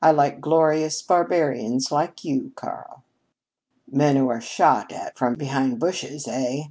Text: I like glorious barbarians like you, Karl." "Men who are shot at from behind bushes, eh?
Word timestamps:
I 0.00 0.10
like 0.10 0.40
glorious 0.40 1.02
barbarians 1.02 1.92
like 1.92 2.24
you, 2.24 2.52
Karl." 2.56 3.04
"Men 3.86 4.16
who 4.16 4.30
are 4.30 4.40
shot 4.40 4.90
at 4.90 5.18
from 5.18 5.34
behind 5.34 5.78
bushes, 5.78 6.26
eh? 6.26 6.68